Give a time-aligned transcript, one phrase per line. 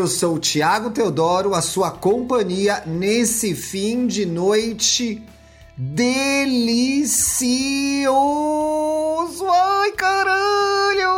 [0.00, 5.22] Eu sou o Tiago Teodoro, a sua companhia nesse fim de noite
[5.76, 6.24] delicioso.
[9.46, 11.10] Ai, caralho!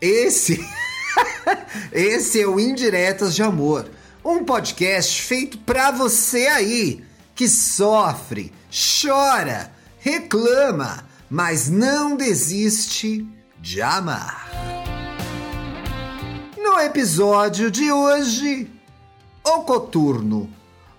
[0.00, 0.66] Esse
[1.92, 3.90] Esse é o Indiretas de Amor,
[4.24, 7.04] um podcast feito pra você aí
[7.34, 13.26] que sofre, chora, reclama, mas não desiste
[13.60, 14.81] de amar.
[16.72, 18.66] No episódio de hoje,
[19.44, 20.48] o Coturno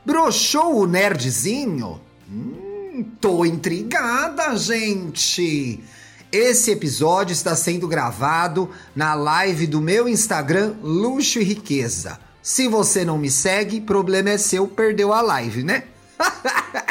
[0.05, 2.00] broxou o nerdzinho?
[2.30, 5.84] Hum, tô intrigada, gente!
[6.31, 12.20] Esse episódio está sendo gravado na live do meu Instagram Luxo e Riqueza.
[12.40, 15.86] Se você não me segue, problema é seu, perdeu a live, né?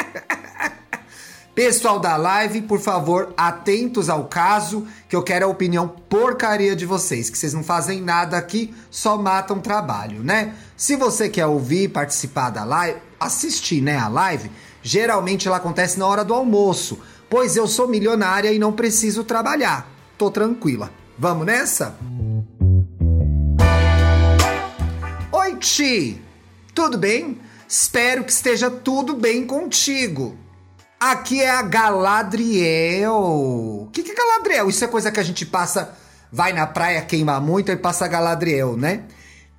[1.55, 6.83] Pessoal da live, por favor, atentos ao caso, que eu quero a opinião porcaria de
[6.83, 10.55] vocês, que vocês não fazem nada aqui, só matam trabalho, né?
[10.75, 14.49] Se você quer ouvir, participar da live, assistir, né, a live,
[14.81, 16.97] geralmente ela acontece na hora do almoço,
[17.29, 19.87] pois eu sou milionária e não preciso trabalhar.
[20.17, 20.91] Tô tranquila.
[21.19, 21.95] Vamos nessa?
[25.31, 26.19] Oi, Ti!
[26.73, 27.39] Tudo bem?
[27.67, 30.35] Espero que esteja tudo bem contigo.
[31.11, 33.13] Aqui é a Galadriel.
[33.13, 34.69] O que, que é Galadriel?
[34.69, 35.97] Isso é coisa que a gente passa,
[36.31, 39.03] vai na praia, queima muito e passa Galadriel, né?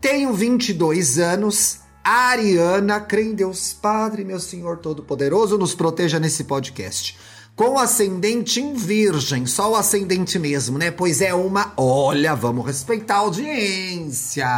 [0.00, 1.80] Tenho 22 anos.
[2.02, 7.14] Ariana, crê em Deus Padre, meu Senhor Todo-Poderoso, nos proteja nesse podcast.
[7.54, 10.90] Com ascendente em Virgem, só o ascendente mesmo, né?
[10.90, 11.74] Pois é uma.
[11.76, 14.48] Olha, vamos respeitar a audiência.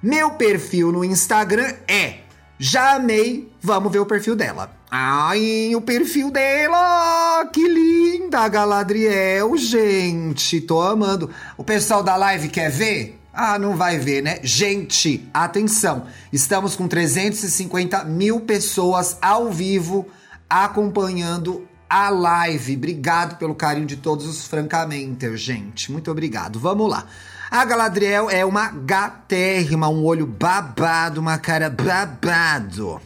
[0.00, 2.23] Meu perfil no Instagram é
[2.58, 4.70] Já amei, vamos ver o perfil dela.
[4.90, 7.44] Ai, o perfil dela!
[7.52, 11.30] Que linda, Galadriel, gente, tô amando.
[11.56, 13.18] O pessoal da live quer ver?
[13.32, 14.38] Ah, não vai ver, né?
[14.44, 16.06] Gente, atenção!
[16.32, 20.06] Estamos com 350 mil pessoas ao vivo
[20.48, 22.76] acompanhando a live.
[22.76, 25.90] Obrigado pelo carinho de todos os francamente, gente.
[25.90, 26.60] Muito obrigado.
[26.60, 27.06] Vamos lá.
[27.54, 33.00] A Galadriel é uma gatérrima, um olho babado, uma cara babado.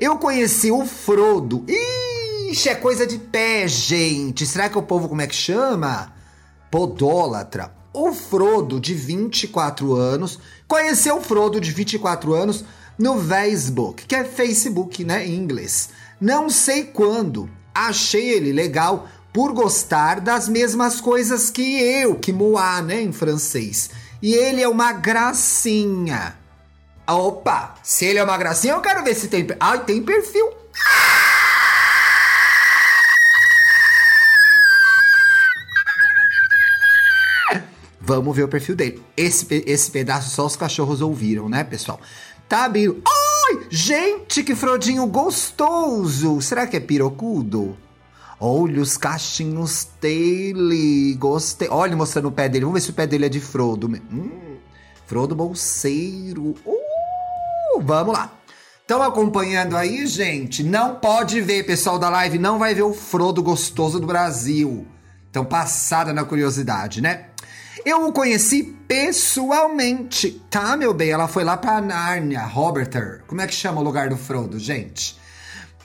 [0.00, 1.64] Eu conheci o Frodo.
[2.50, 4.44] Ixi, é coisa de pé, gente.
[4.44, 6.12] Será que o povo como é que chama?
[6.72, 7.72] Podólatra.
[7.94, 12.64] O Frodo, de 24 anos, conheceu o Frodo, de 24 anos,
[12.98, 15.90] no Facebook, que é Facebook, né, em inglês.
[16.20, 17.48] Não sei quando.
[17.72, 23.90] Achei ele legal por gostar das mesmas coisas que eu, que moá, né, em francês.
[24.20, 26.36] E ele é uma gracinha.
[27.06, 29.46] Opa, se ele é uma gracinha, eu quero ver se tem.
[29.60, 30.52] Ai, tem perfil.
[38.00, 39.02] Vamos ver o perfil dele.
[39.14, 42.00] Esse, esse pedaço só os cachorros ouviram, né, pessoal?
[42.48, 43.02] Tá, Biro.
[43.06, 46.40] Ai, gente, que frodinho gostoso.
[46.40, 47.76] Será que é pirocudo?
[48.40, 51.14] Olha os cachinhos dele.
[51.14, 51.68] Gostei.
[51.68, 52.64] Olha, mostrando o pé dele.
[52.64, 53.88] Vamos ver se o pé dele é de Frodo.
[53.88, 54.56] Hum,
[55.06, 56.54] Frodo bolseiro.
[56.64, 58.32] Uh, vamos lá.
[58.80, 60.62] Estão acompanhando aí, gente?
[60.62, 62.38] Não pode ver, pessoal da live.
[62.38, 64.86] Não vai ver o Frodo gostoso do Brasil.
[65.26, 67.26] Estão passada na curiosidade, né?
[67.84, 71.10] Eu o conheci pessoalmente, tá, meu bem?
[71.10, 73.22] Ela foi lá pra Nárnia, Roberter.
[73.26, 75.18] Como é que chama o lugar do Frodo, gente?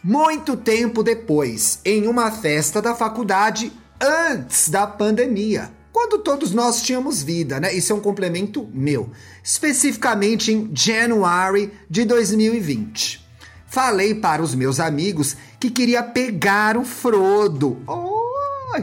[0.04, 3.72] Muito tempo depois, em uma festa da faculdade
[4.02, 7.74] antes da pandemia, quando todos nós tínhamos vida, né?
[7.74, 9.10] Isso é um complemento meu,
[9.42, 13.26] especificamente em January de 2020.
[13.66, 17.82] Falei para os meus amigos que queria pegar o Frodo.
[17.88, 18.76] Oh,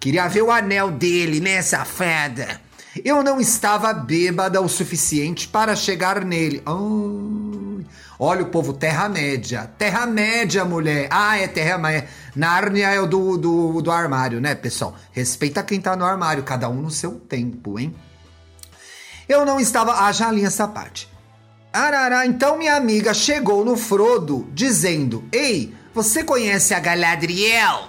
[0.00, 2.58] queria ver o anel dele, né, safada?
[3.04, 6.62] Eu não estava bêbada o suficiente para chegar nele.
[6.66, 7.80] Oh,
[8.20, 9.68] olha o povo Terra-média.
[9.78, 11.08] Terra-média, mulher.
[11.10, 12.06] Ah, é Terra-média.
[12.36, 14.94] Nárnia é o do, do, do armário, né, pessoal?
[15.10, 17.94] Respeita quem tá no armário, cada um no seu tempo, hein?
[19.26, 20.06] Eu não estava.
[20.06, 21.08] Ah, já li essa parte.
[21.72, 27.88] Arará, então minha amiga chegou no Frodo dizendo: Ei, você conhece a Galadriel?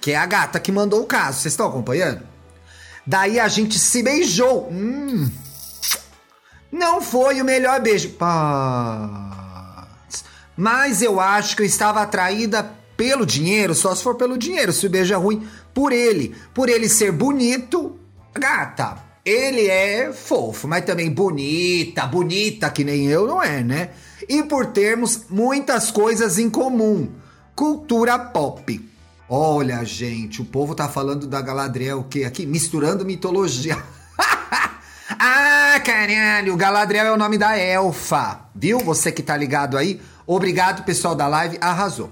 [0.00, 1.40] Que é a gata que mandou o caso.
[1.40, 2.22] Vocês estão acompanhando?
[3.06, 4.68] Daí a gente se beijou.
[4.70, 5.30] Hum.
[6.70, 8.10] Não foi o melhor beijo.
[8.10, 9.29] Paz.
[10.60, 12.62] Mas eu acho que eu estava atraída
[12.94, 14.74] pelo dinheiro, só se for pelo dinheiro.
[14.74, 16.34] Se o beijo é ruim, por ele.
[16.52, 17.98] Por ele ser bonito,
[18.38, 19.02] gata.
[19.24, 23.88] Ele é fofo, mas também bonita, bonita que nem eu, não é, né?
[24.28, 27.08] E por termos muitas coisas em comum.
[27.56, 28.86] Cultura pop.
[29.30, 32.24] Olha, gente, o povo tá falando da Galadriel o quê?
[32.24, 33.82] Aqui, misturando mitologia.
[35.22, 38.48] Ah, caralho, Galadriel é o nome da elfa.
[38.54, 38.78] Viu?
[38.78, 40.00] Você que tá ligado aí.
[40.32, 42.08] Obrigado, pessoal da live, arrasou.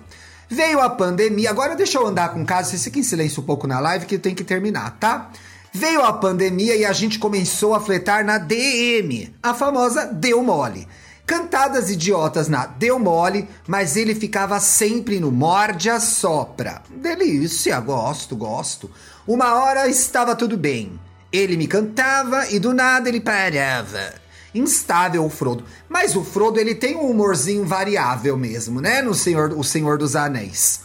[0.49, 3.47] Veio a pandemia, agora deixa eu andar com o caso, você fica em silêncio um
[3.47, 5.31] pouco na live que eu tenho que terminar, tá?
[5.73, 10.89] Veio a pandemia e a gente começou a fletar na DM, a famosa Deu Mole.
[11.25, 16.83] Cantadas idiotas na Deu Mole, mas ele ficava sempre no morde a sopra.
[16.91, 18.91] Delícia, gosto, gosto.
[19.29, 20.99] Uma hora estava tudo bem.
[21.31, 24.13] Ele me cantava e do nada ele parava.
[24.55, 25.65] Instável o Frodo.
[25.89, 29.03] Mas o Frodo ele tem um humorzinho variável mesmo, né?
[29.03, 30.81] No Senhor, o Senhor dos Anéis.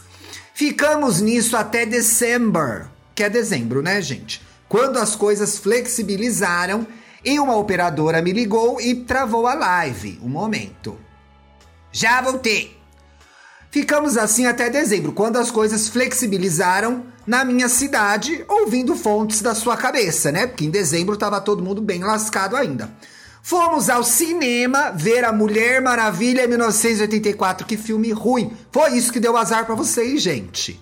[0.52, 4.40] Ficamos nisso até dezembro, que é dezembro, né, gente?
[4.68, 6.86] Quando as coisas flexibilizaram
[7.24, 10.20] e uma operadora me ligou e travou a live.
[10.22, 10.98] Um momento.
[11.90, 12.76] Já voltei.
[13.70, 19.76] Ficamos assim até dezembro, quando as coisas flexibilizaram na minha cidade, ouvindo fontes da sua
[19.76, 20.46] cabeça, né?
[20.46, 22.88] Porque em dezembro tava todo mundo bem lascado ainda.
[23.46, 27.66] Fomos ao cinema ver a Mulher Maravilha 1984.
[27.66, 28.56] Que filme ruim.
[28.72, 30.80] Foi isso que deu azar para vocês, gente.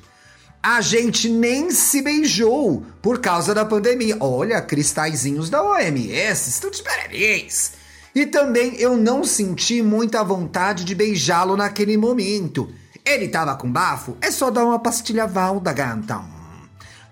[0.62, 4.17] A gente nem se beijou por causa da pandemia.
[4.20, 7.73] Olha, cristalzinhos da OMS, estão de parabéns.
[8.14, 12.73] E também eu não senti muita vontade de beijá-lo naquele momento.
[13.05, 14.17] Ele tava com bafo?
[14.20, 16.23] É só dar uma pastilha Valda, gata.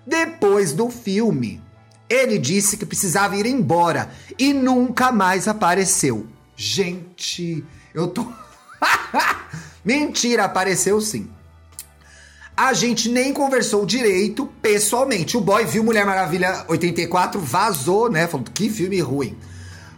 [0.07, 1.61] Depois do filme,
[2.11, 6.27] ele disse que precisava ir embora e nunca mais apareceu.
[6.55, 7.63] Gente,
[7.93, 8.27] eu tô.
[9.85, 11.29] Mentira, apareceu sim.
[12.55, 15.37] A gente nem conversou direito pessoalmente.
[15.37, 18.27] O boy viu Mulher Maravilha 84, vazou, né?
[18.27, 19.37] Falou que filme ruim.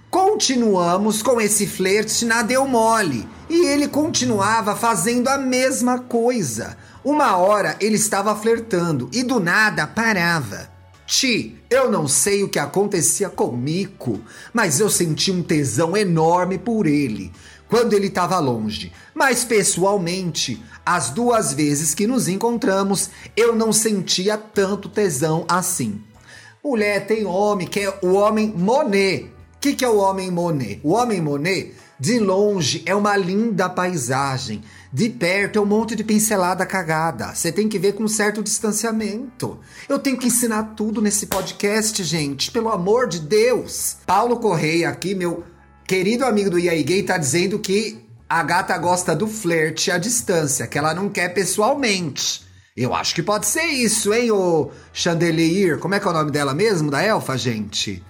[0.09, 6.77] Continuamos com esse flerte na Deu Mole e ele continuava fazendo a mesma coisa.
[7.03, 10.72] Uma hora ele estava flertando e do nada parava.
[11.05, 14.21] Ti, eu não sei o que acontecia comigo,
[14.53, 17.31] mas eu senti um tesão enorme por ele
[17.67, 18.91] quando ele estava longe.
[19.15, 25.99] Mas pessoalmente, as duas vezes que nos encontramos, eu não sentia tanto tesão assim.
[26.63, 29.32] Mulher tem homem que é o homem Monet.
[29.63, 30.81] Que, que é o homem Monet?
[30.83, 34.61] O homem Monet, de longe, é uma linda paisagem.
[34.91, 37.33] De perto é um monte de pincelada cagada.
[37.33, 39.57] Você tem que ver com um certo distanciamento.
[39.87, 42.51] Eu tenho que ensinar tudo nesse podcast, gente.
[42.51, 43.95] Pelo amor de Deus.
[44.05, 45.45] Paulo Correia aqui, meu
[45.87, 50.67] querido amigo do IAI Gay tá dizendo que a gata gosta do flerte à distância,
[50.67, 52.43] que ela não quer pessoalmente.
[52.75, 55.77] Eu acho que pode ser isso, hein, ô Chandelier?
[55.77, 58.03] Como é que é o nome dela mesmo, da elfa, gente?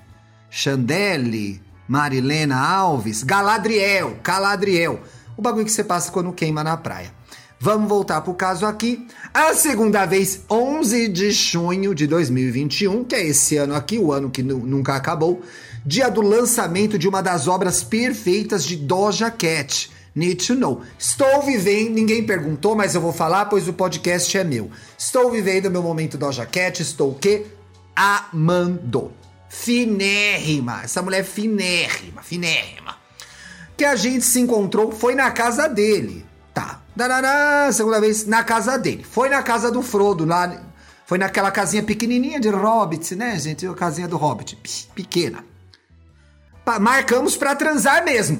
[0.56, 5.02] Chandelle, Marilena Alves, Galadriel, Galadriel.
[5.36, 7.12] O bagulho que você passa quando queima na praia.
[7.60, 9.08] Vamos voltar pro caso aqui.
[9.34, 14.30] A segunda vez, 11 de junho de 2021, que é esse ano aqui, o ano
[14.30, 15.42] que nunca acabou,
[15.84, 19.90] dia do lançamento de uma das obras perfeitas de Doja Cat.
[20.14, 20.84] Need to know.
[21.00, 24.70] Estou vivendo, ninguém perguntou, mas eu vou falar, pois o podcast é meu.
[24.96, 27.48] Estou vivendo meu momento Doja Cat, estou o quê?
[27.96, 29.23] Amando.
[29.54, 30.82] Finérrima.
[30.84, 32.98] Essa mulher é finérrima, finérrima.
[33.78, 36.26] Que a gente se encontrou foi na casa dele.
[36.54, 36.82] Tá.
[36.96, 39.04] Darará, segunda vez na casa dele.
[39.10, 40.62] Foi na casa do Frodo, lá.
[41.06, 43.66] Foi naquela casinha pequenininha de Hobbit, né, gente?
[43.66, 44.58] A casinha do Hobbit,
[44.94, 45.44] pequena
[46.80, 48.40] marcamos para transar mesmo.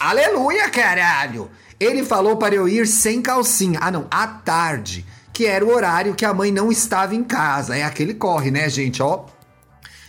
[0.00, 1.50] Aleluia, caralho!
[1.78, 3.78] Ele falou para eu ir sem calcinha.
[3.80, 7.76] Ah, não, à tarde, que era o horário que a mãe não estava em casa.
[7.76, 9.00] É aquele corre, né, gente?
[9.00, 9.24] Ó,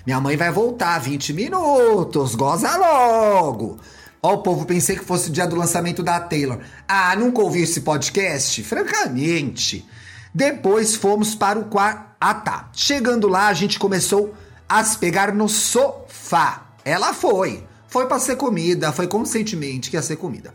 [0.05, 3.79] minha mãe vai voltar 20 minutos, goza logo.
[4.21, 6.59] Ó, o povo, pensei que fosse o dia do lançamento da Taylor.
[6.87, 8.63] Ah, nunca ouvi esse podcast?
[8.63, 9.85] Francamente.
[10.33, 12.09] Depois fomos para o quarto.
[12.19, 12.69] Ah, tá.
[12.73, 14.33] Chegando lá, a gente começou
[14.67, 16.65] a se pegar no sofá.
[16.83, 17.63] Ela foi.
[17.87, 20.53] Foi para ser comida, foi conscientemente que ia ser comida.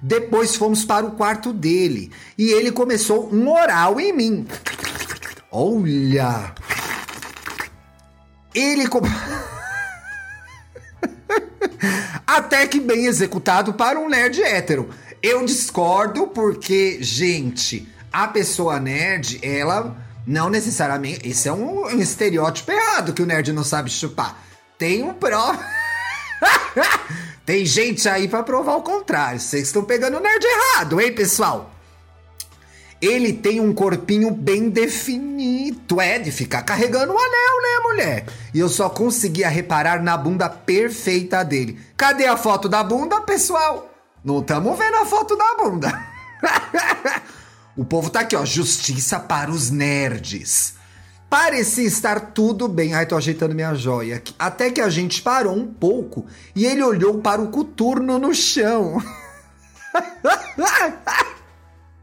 [0.00, 4.46] Depois fomos para o quarto dele e ele começou um oral em mim.
[5.50, 6.52] Olha!
[8.54, 8.88] Ele.
[8.88, 9.00] Com...
[12.26, 14.90] Até que bem executado para um nerd hétero.
[15.22, 21.28] Eu discordo porque, gente, a pessoa nerd, ela não necessariamente.
[21.28, 24.36] Esse é um, um estereótipo errado que o nerd não sabe chupar.
[24.78, 25.56] Tem um pró.
[27.44, 29.40] Tem gente aí para provar o contrário.
[29.40, 31.71] Vocês estão pegando o nerd errado, hein, pessoal?
[33.02, 36.00] Ele tem um corpinho bem definido.
[36.00, 38.26] É de ficar carregando o um anel, né, mulher?
[38.54, 41.80] E eu só conseguia reparar na bunda perfeita dele.
[41.96, 43.90] Cadê a foto da bunda, pessoal?
[44.24, 46.06] Não estamos vendo a foto da bunda.
[47.76, 48.44] o povo tá aqui, ó.
[48.44, 50.74] Justiça para os nerds.
[51.28, 52.94] Parecia estar tudo bem.
[52.94, 54.32] Ai, tô ajeitando minha joia aqui.
[54.38, 59.02] Até que a gente parou um pouco e ele olhou para o coturno no chão.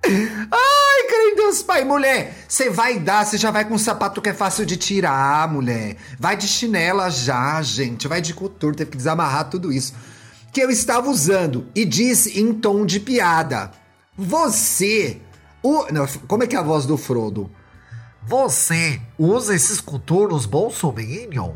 [0.10, 1.84] Ai, creio em Deus, pai.
[1.84, 5.52] Mulher, você vai dar, você já vai com um sapato que é fácil de tirar,
[5.52, 5.98] mulher.
[6.20, 8.08] Vai de chinela já, gente.
[8.08, 9.94] Vai de coturno, teve que desamarrar tudo isso.
[10.52, 13.72] Que eu estava usando e disse em tom de piada:
[14.18, 15.22] Você.
[15.62, 15.92] O...
[15.92, 17.52] Não, como é que é a voz do Frodo?
[18.28, 21.54] Você usa esses coturnos Bolsominion?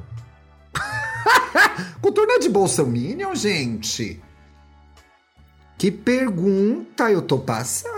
[2.02, 4.22] Coturno é de Bolsominion, gente?
[5.78, 7.93] Que pergunta, eu tô passada.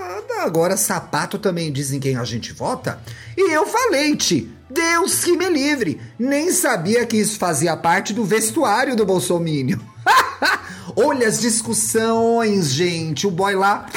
[0.45, 2.99] Agora sapato também dizem quem a gente vota?
[3.35, 5.99] E eu falei, Ti, Deus que me livre.
[6.19, 9.79] Nem sabia que isso fazia parte do vestuário do Bolsominion.
[10.95, 13.25] Olha as discussões, gente.
[13.25, 13.87] O boy lá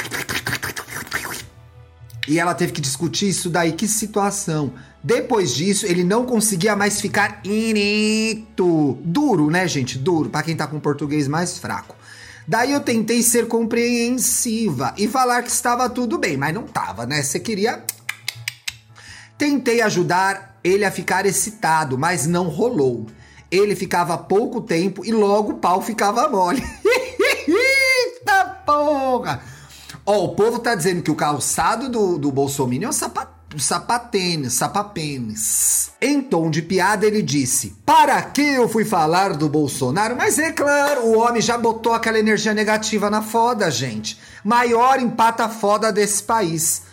[2.29, 3.71] e ela teve que discutir isso daí.
[3.71, 4.71] Que situação.
[5.03, 8.99] Depois disso, ele não conseguia mais ficar ineto.
[9.03, 9.97] Duro, né, gente?
[9.97, 11.95] Duro, para quem tá com português mais fraco.
[12.47, 17.21] Daí eu tentei ser compreensiva e falar que estava tudo bem, mas não tava, né?
[17.21, 17.83] Você queria.
[19.37, 23.07] Tentei ajudar ele a ficar excitado, mas não rolou.
[23.51, 26.61] Ele ficava pouco tempo e logo o pau ficava mole.
[27.47, 29.41] Eita porra!
[30.05, 34.53] Ó, o povo tá dizendo que o calçado do, do Bolsonaro é um sapato sapatênis,
[34.53, 35.91] sapapênis.
[36.01, 40.15] Em tom de piada, ele disse: Para que eu fui falar do Bolsonaro?
[40.15, 44.19] Mas é claro, o homem já botou aquela energia negativa na foda, gente.
[44.43, 46.83] Maior empata foda desse país.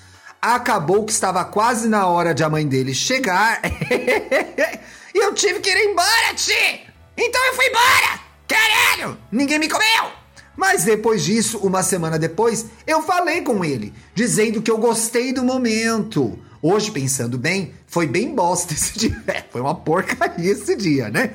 [0.40, 3.60] Acabou que estava quase na hora de a mãe dele chegar.
[5.14, 6.86] e eu tive que ir embora, Ti!
[7.16, 8.20] Então eu fui embora!
[8.46, 9.18] Caralho!
[9.32, 10.26] Ninguém me comeu!
[10.56, 15.44] Mas depois disso, uma semana depois, eu falei com ele, dizendo que eu gostei do
[15.44, 16.38] momento.
[16.68, 19.22] Hoje, pensando bem, foi bem bosta esse dia.
[19.28, 21.32] É, foi uma porcaria esse dia, né?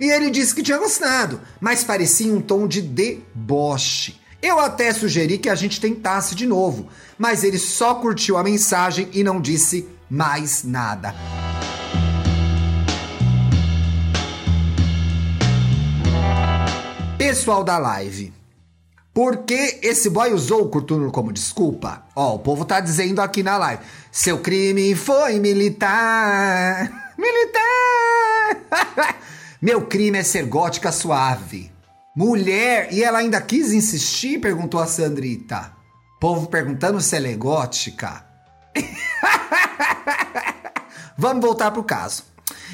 [0.00, 4.18] E ele disse que tinha gostado, mas parecia um tom de deboche.
[4.40, 9.06] Eu até sugeri que a gente tentasse de novo, mas ele só curtiu a mensagem
[9.12, 11.14] e não disse mais nada.
[17.18, 18.32] Pessoal da live,
[19.12, 22.04] por que esse boy usou o Coturno como desculpa?
[22.14, 23.82] Ó, o povo tá dizendo aqui na live.
[24.12, 27.14] Seu crime foi militar.
[27.16, 29.16] Militar!
[29.62, 31.70] Meu crime é ser gótica suave.
[32.16, 34.40] Mulher, e ela ainda quis insistir?
[34.40, 35.72] Perguntou a Sandrita.
[36.20, 38.24] Povo perguntando se ela é gótica.
[41.16, 42.24] Vamos voltar pro caso.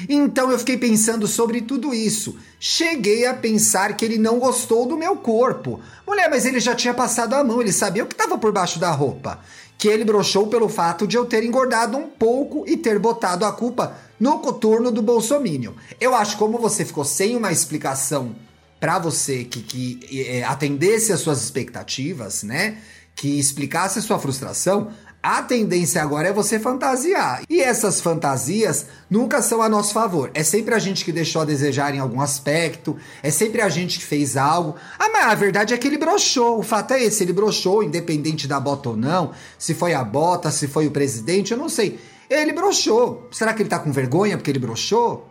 [0.09, 2.35] Então eu fiquei pensando sobre tudo isso.
[2.59, 5.79] Cheguei a pensar que ele não gostou do meu corpo.
[6.05, 8.79] Mulher, mas ele já tinha passado a mão, ele sabia o que estava por baixo
[8.79, 9.39] da roupa.
[9.77, 13.51] Que ele broxou pelo fato de eu ter engordado um pouco e ter botado a
[13.51, 15.73] culpa no coturno do Bolsominion.
[15.99, 18.35] Eu acho como você ficou sem uma explicação
[18.79, 22.77] para você que, que é, atendesse às suas expectativas, né?
[23.15, 27.41] Que explicasse a sua frustração, a tendência agora é você fantasiar.
[27.49, 30.31] E essas fantasias nunca são a nosso favor.
[30.33, 33.99] É sempre a gente que deixou a desejar em algum aspecto, é sempre a gente
[33.99, 34.75] que fez algo.
[34.97, 36.59] Ah, mas a verdade é que ele broxou.
[36.59, 39.31] O fato é esse, ele broxou, independente da bota ou não.
[39.57, 41.99] Se foi a bota, se foi o presidente, eu não sei.
[42.29, 43.27] Ele broxou.
[43.31, 45.27] Será que ele tá com vergonha porque ele broxou?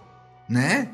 [0.48, 0.88] Né?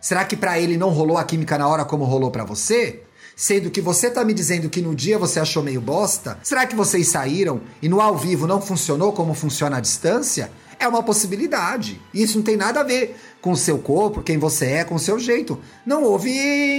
[0.00, 3.02] Será que para ele não rolou a química na hora como rolou para você?
[3.38, 6.36] Sendo que você tá me dizendo que no dia você achou meio bosta?
[6.42, 10.50] Será que vocês saíram e no ao vivo não funcionou como funciona à distância?
[10.76, 12.00] É uma possibilidade.
[12.12, 14.98] Isso não tem nada a ver com o seu corpo, quem você é, com o
[14.98, 15.56] seu jeito.
[15.86, 16.30] Não houve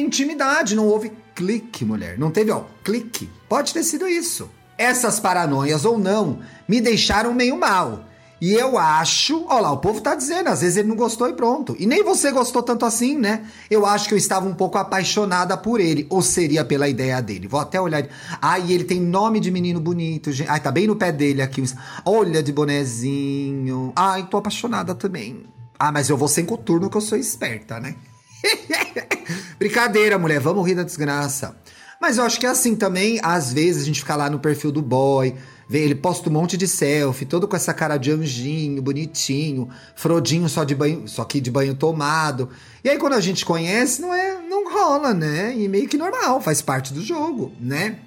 [0.02, 2.20] intimidade, não houve clique, mulher.
[2.20, 3.30] Não teve, ó, clique.
[3.48, 4.50] Pode ter sido isso.
[4.78, 8.09] Essas paranoias ou não me deixaram meio mal.
[8.42, 11.34] E eu acho, olha lá, o povo tá dizendo, às vezes ele não gostou e
[11.34, 11.76] pronto.
[11.78, 13.46] E nem você gostou tanto assim, né?
[13.70, 17.48] Eu acho que eu estava um pouco apaixonada por ele, ou seria pela ideia dele.
[17.48, 18.08] Vou até olhar.
[18.42, 20.50] Ai, ele tem nome de menino bonito, gente.
[20.50, 21.62] Ai, tá bem no pé dele aqui.
[22.06, 23.92] Olha de bonezinho.
[23.96, 25.44] Ai, tô apaixonada também.
[25.78, 27.96] Ah, mas eu vou sem coturno que eu sou esperta, né?
[29.60, 31.58] Brincadeira, mulher, vamos rir da desgraça.
[32.02, 34.72] Mas eu acho que é assim também, às vezes a gente fica lá no perfil
[34.72, 35.36] do boy,
[35.78, 40.64] ele posta um monte de selfie, todo com essa cara de anjinho, bonitinho, frodinho só
[40.64, 42.50] de banho, só que de banho tomado.
[42.84, 45.54] E aí quando a gente conhece, não é, não rola, né?
[45.56, 48.00] E meio que normal, faz parte do jogo, né?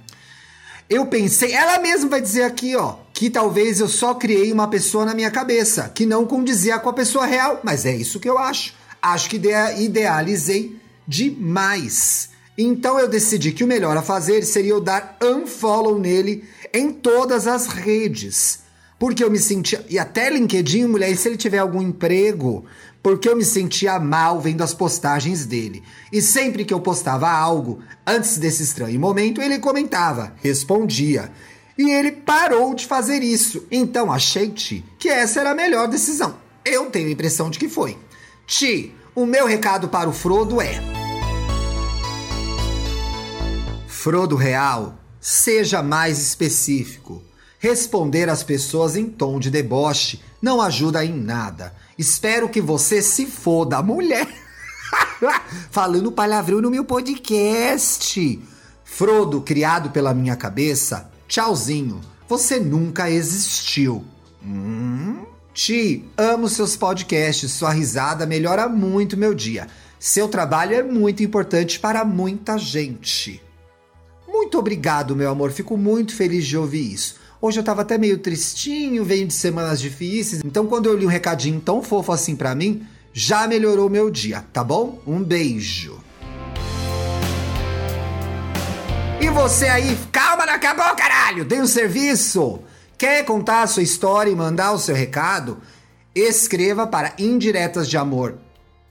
[0.90, 5.06] Eu pensei, ela mesma vai dizer aqui, ó, que talvez eu só criei uma pessoa
[5.06, 8.36] na minha cabeça, que não condizia com a pessoa real, mas é isso que eu
[8.36, 8.74] acho.
[9.00, 9.40] Acho que
[9.78, 10.76] idealizei
[11.06, 12.31] demais.
[12.62, 17.46] Então eu decidi que o melhor a fazer seria eu dar unfollow nele em todas
[17.46, 18.60] as redes.
[18.98, 19.84] porque eu me sentia.
[19.90, 22.64] E até LinkedIn, mulher, e se ele tiver algum emprego?
[23.02, 25.82] Porque eu me sentia mal vendo as postagens dele.
[26.12, 31.32] E sempre que eu postava algo, antes desse estranho momento, ele comentava, respondia.
[31.76, 33.66] E ele parou de fazer isso.
[33.72, 36.36] Então achei, Ti, que essa era a melhor decisão.
[36.64, 37.98] Eu tenho a impressão de que foi.
[38.46, 40.91] Ti, o meu recado para o Frodo é.
[44.02, 47.22] Frodo Real, seja mais específico.
[47.60, 51.72] Responder às pessoas em tom de deboche não ajuda em nada.
[51.96, 54.26] Espero que você se foda, mulher.
[55.70, 58.42] Falando palavrão no meu podcast.
[58.82, 62.00] Frodo, criado pela minha cabeça, tchauzinho.
[62.28, 64.04] Você nunca existiu.
[64.44, 65.24] Hum?
[65.54, 67.52] Ti, amo seus podcasts.
[67.52, 69.68] Sua risada melhora muito meu dia.
[69.96, 73.40] Seu trabalho é muito importante para muita gente.
[74.42, 75.52] Muito obrigado, meu amor.
[75.52, 77.14] Fico muito feliz de ouvir isso.
[77.40, 80.42] Hoje eu tava até meio tristinho, venho de semanas difíceis.
[80.44, 84.44] Então, quando eu li um recadinho tão fofo assim para mim, já melhorou meu dia,
[84.52, 85.00] tá bom?
[85.06, 85.96] Um beijo.
[89.20, 91.44] E você aí, calma, não acabou, caralho!
[91.44, 92.58] Tem um serviço?
[92.98, 95.58] Quer contar a sua história e mandar o seu recado?
[96.12, 98.38] Escreva para indiretas de amor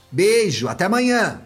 [0.10, 1.42] Beijo, até amanhã.